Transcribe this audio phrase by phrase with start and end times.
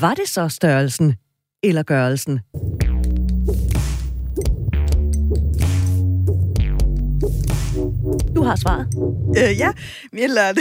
[0.00, 1.14] Var det så størrelsen
[1.62, 2.40] eller gørelsen?
[8.34, 8.86] Du har svaret.
[9.38, 9.72] Øh, ja,
[10.12, 10.60] lærte.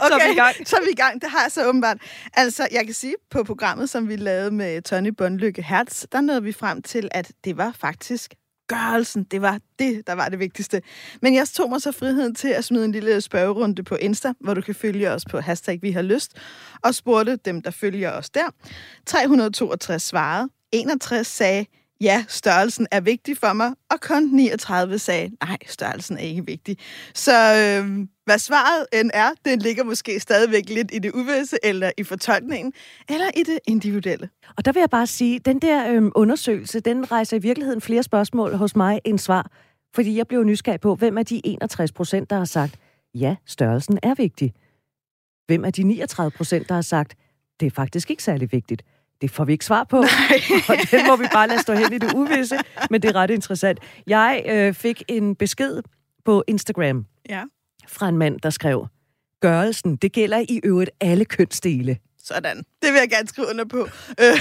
[0.00, 0.68] okay, Så er vi i gang.
[0.68, 1.22] Så er vi i gang.
[1.22, 1.96] Det har jeg så åbenbart.
[2.34, 6.42] Altså, jeg kan sige, på programmet, som vi lavede med Tony Bundlykke Hertz, der nåede
[6.42, 8.34] vi frem til, at det var faktisk
[8.72, 9.24] gørelsen.
[9.24, 10.82] Det var det, der var det vigtigste.
[11.22, 14.54] Men jeg tog mig så friheden til at smide en lille spørgerunde på Insta, hvor
[14.54, 16.36] du kan følge os på hashtag vi har lyst,
[16.82, 18.50] og spurgte dem, der følger os der.
[19.06, 20.48] 362 svarede.
[20.72, 21.66] 61 sagde,
[22.02, 26.78] ja, størrelsen er vigtig for mig, og kun 39 sagde, nej, størrelsen er ikke vigtig.
[27.14, 31.90] Så øh, hvad svaret end er, det ligger måske stadigvæk lidt i det uvisse, eller
[31.98, 32.72] i fortolkningen,
[33.08, 34.28] eller i det individuelle.
[34.56, 38.02] Og der vil jeg bare sige, den der øh, undersøgelse, den rejser i virkeligheden flere
[38.02, 39.50] spørgsmål hos mig end svar.
[39.94, 42.76] Fordi jeg blev nysgerrig på, hvem er de 61 procent, der har sagt,
[43.14, 44.52] ja, størrelsen er vigtig.
[45.46, 47.14] Hvem er de 39 procent, der har sagt,
[47.60, 48.82] det er faktisk ikke særlig vigtigt.
[49.22, 49.98] Det får vi ikke svar på,
[50.68, 52.58] og den må vi bare lade stå hen i det uvisse,
[52.90, 53.78] men det er ret interessant.
[54.06, 55.82] Jeg øh, fik en besked
[56.24, 57.42] på Instagram Ja.
[57.88, 58.86] fra en mand, der skrev,
[59.40, 61.96] gørelsen, det gælder i øvrigt alle kønsdele.
[62.24, 62.56] Sådan.
[62.56, 63.78] Det vil jeg gerne skrive under på.
[64.20, 64.38] Øh,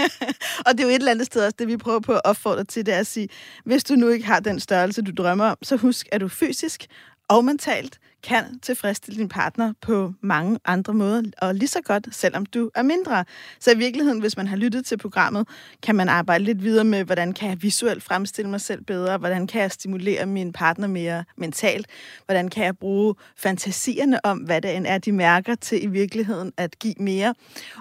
[0.66, 2.64] og det er jo et eller andet sted også, det vi prøver på at opfordre
[2.64, 3.28] til, det er at sige,
[3.64, 6.86] hvis du nu ikke har den størrelse, du drømmer om, så husk, at du fysisk
[7.28, 12.46] og mentalt kan tilfredsstille din partner på mange andre måder, og lige så godt, selvom
[12.46, 13.24] du er mindre.
[13.60, 15.48] Så i virkeligheden, hvis man har lyttet til programmet,
[15.82, 19.46] kan man arbejde lidt videre med, hvordan kan jeg visuelt fremstille mig selv bedre, hvordan
[19.46, 21.86] kan jeg stimulere min partner mere mentalt,
[22.24, 26.52] hvordan kan jeg bruge fantasierne om, hvad det end er, de mærker til i virkeligheden
[26.56, 27.34] at give mere.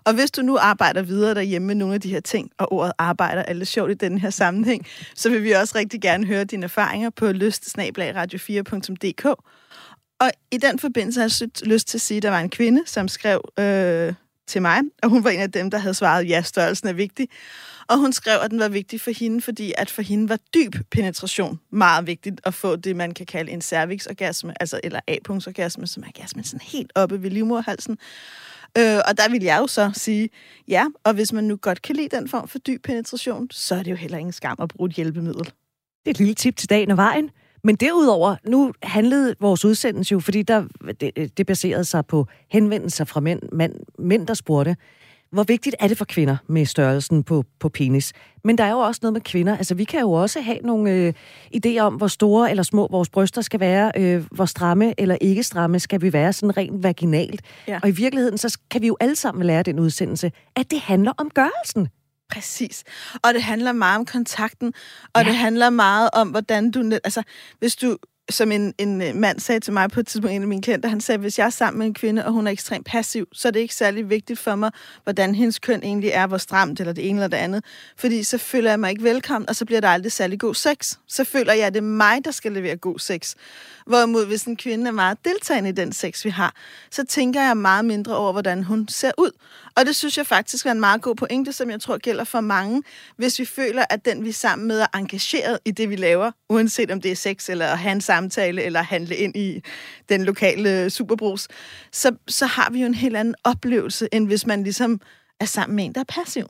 [0.04, 2.94] Og hvis du nu arbejder videre derhjemme med nogle af de her ting, og ordet
[2.98, 6.44] arbejder er lidt sjovt i den her sammenhæng, så vil vi også rigtig gerne høre
[6.44, 9.28] dine erfaringer på lyst-radio4.dk.
[10.20, 12.82] Og i den forbindelse har jeg lyst til at sige, at der var en kvinde,
[12.86, 14.14] som skrev øh,
[14.48, 17.30] til mig, og hun var en af dem, der havde svaret, ja, størrelsen er vigtig.
[17.88, 20.76] Og hun skrev, at den var vigtig for hende, fordi at for hende var dyb
[20.92, 26.04] penetration meget vigtigt at få det, man kan kalde en cervixorgasme, altså eller A-punktsorgasme, som
[26.04, 27.98] er orgasmen sådan helt oppe ved livmoderhalsen.
[28.78, 30.30] Øh, og der vil jeg jo så sige,
[30.68, 33.84] ja, og hvis man nu godt kan lide den form for dyb penetration, så er
[33.84, 35.46] det jo heller ingen skam at bruge et hjælpemiddel.
[35.46, 35.52] Det
[36.06, 37.30] er et lille tip til dagen og vejen.
[37.66, 40.64] Men derudover, nu handlede vores udsendelse jo, fordi der,
[41.00, 44.76] det, det baserede sig på henvendelser fra mænd, mænd, mænd, der spurgte,
[45.32, 48.14] hvor vigtigt er det for kvinder med størrelsen på, på penis?
[48.44, 49.58] Men der er jo også noget med kvinder.
[49.58, 51.14] Altså, vi kan jo også have nogle øh,
[51.56, 55.44] idéer om, hvor store eller små vores bryster skal være, øh, hvor stramme eller ikke
[55.44, 57.42] stramme skal vi være sådan rent vaginalt.
[57.68, 57.80] Ja.
[57.84, 61.12] Og i virkeligheden, så kan vi jo alle sammen lære den udsendelse, at det handler
[61.18, 61.88] om gørelsen.
[62.32, 62.84] Præcis.
[63.24, 64.74] Og det handler meget om kontakten,
[65.14, 65.28] og ja.
[65.28, 66.80] det handler meget om, hvordan du...
[66.82, 67.24] net- Altså,
[67.60, 67.98] hvis du
[68.30, 70.90] som en, en øh, mand sagde til mig på et tidspunkt, en af mine klienter,
[70.90, 73.48] han sagde, hvis jeg er sammen med en kvinde, og hun er ekstremt passiv, så
[73.48, 74.72] er det ikke særlig vigtigt for mig,
[75.04, 77.66] hvordan hendes køn egentlig er, hvor stramt, eller det ene eller det andet.
[77.98, 80.94] Fordi så føler jeg mig ikke velkommen, og så bliver der aldrig særlig god sex.
[81.08, 83.34] Så føler jeg, at det er mig, der skal levere god sex.
[83.86, 86.54] Hvorimod, hvis en kvinde er meget deltagende i den sex, vi har,
[86.92, 89.32] så tænker jeg meget mindre over, hvordan hun ser ud.
[89.78, 92.42] Og det synes jeg faktisk er en meget god pointe, som jeg tror gælder for
[92.42, 92.84] mange,
[93.18, 96.32] hvis vi føler, at den vi er sammen med er engageret i det, vi laver,
[96.50, 99.62] uanset om det er sex, eller at have en samtale, eller handle ind i
[100.10, 101.48] den lokale øh, superbrus,
[101.92, 105.02] så, så har vi jo en helt anden oplevelse, end hvis man ligesom
[105.40, 106.50] er sammen med en, der er passiv.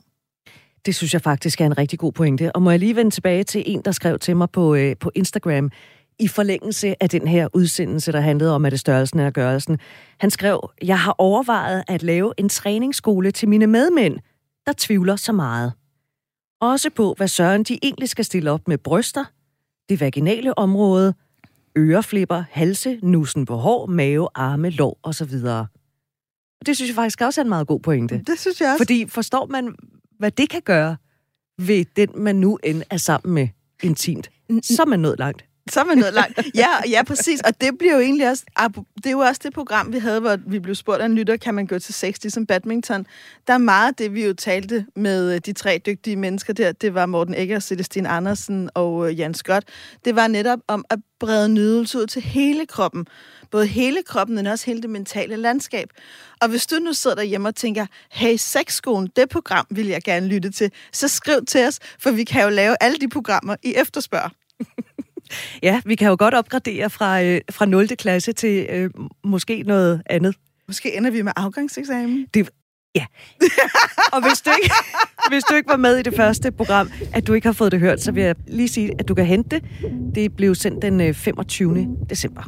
[0.86, 2.56] Det synes jeg faktisk er en rigtig god pointe.
[2.56, 5.10] Og må jeg lige vende tilbage til en, der skrev til mig på, øh, på
[5.14, 5.70] Instagram,
[6.18, 9.78] i forlængelse af den her udsendelse, der handlede om, at det størrelsen er gørelsen.
[10.18, 14.18] Han skrev, jeg har overvejet at lave en træningsskole til mine medmænd,
[14.66, 15.72] der tvivler så meget.
[16.60, 19.24] Også på, hvad søren de egentlig skal stille op med bryster,
[19.88, 21.14] det vaginale område,
[21.78, 25.32] øreflipper, halse, nussen på hår, mave, arme, lår osv.
[26.66, 28.22] Det synes jeg faktisk også er en meget god pointe.
[28.26, 28.84] Det synes jeg også.
[28.84, 29.74] Fordi forstår man,
[30.18, 30.96] hvad det kan gøre
[31.58, 33.48] ved den, man nu end er sammen med
[33.82, 34.30] intimt,
[34.62, 35.45] så er man nået langt.
[35.70, 36.40] Så er man nået langt.
[36.54, 37.40] Ja, ja, præcis.
[37.40, 38.44] Og det bliver jo egentlig også...
[38.96, 41.36] Det er jo også det program, vi havde, hvor vi blev spurgt af en lytter,
[41.36, 43.06] kan man gå til sex ligesom badminton?
[43.46, 46.72] Der er meget af det, vi jo talte med øh, de tre dygtige mennesker der.
[46.72, 49.64] Det var Morten Egger, Celestine Andersen og øh, Jan Scott.
[50.04, 53.06] Det var netop om at brede nydelse ud til hele kroppen.
[53.50, 55.88] Både hele kroppen, men også hele det mentale landskab.
[56.40, 60.26] Og hvis du nu sidder derhjemme og tænker, hey, sexskolen, det program vil jeg gerne
[60.26, 63.74] lytte til, så skriv til os, for vi kan jo lave alle de programmer i
[63.76, 64.30] efterspørg.
[65.62, 67.88] Ja, vi kan jo godt opgradere fra, øh, fra 0.
[67.88, 68.90] klasse til øh,
[69.24, 70.34] måske noget andet.
[70.68, 72.26] Måske ender vi med afgangseksamen.
[72.34, 72.50] Det,
[72.94, 73.04] ja.
[74.12, 74.74] Og hvis du, ikke,
[75.30, 77.80] hvis du ikke var med i det første program, at du ikke har fået det
[77.80, 79.64] hørt, så vil jeg lige sige, at du kan hente det.
[80.14, 81.96] Det blev sendt den øh, 25.
[82.10, 82.42] december.